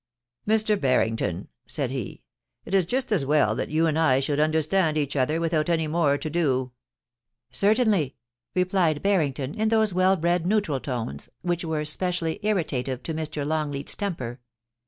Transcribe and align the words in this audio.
* 0.27 0.47
Mr. 0.47 0.81
Barrington,' 0.81 1.47
said 1.67 1.91
he, 1.91 2.23
* 2.45 2.65
it 2.65 2.73
is 2.73 2.87
just 2.87 3.11
as 3.11 3.23
well 3.23 3.53
that 3.53 3.69
you 3.69 3.85
and 3.85 3.99
I 3.99 4.19
should 4.19 4.39
understand 4.39 4.97
each 4.97 5.15
other 5.15 5.39
without 5.39 5.69
any 5.69 5.85
more 5.85 6.17
to 6.17 6.27
da' 6.27 6.71
* 7.11 7.51
Certainly,' 7.61 8.15
replied 8.55 9.03
Barrington, 9.03 9.53
in 9.53 9.69
those 9.69 9.93
well 9.93 10.17
bred 10.17 10.47
neutral 10.47 10.79
tones 10.79 11.29
which 11.43 11.63
were 11.63 11.85
specially 11.85 12.39
irritative 12.41 13.03
to 13.03 13.13
Mr. 13.13 13.45
Longleat's 13.45 13.93
temper. 13.93 14.39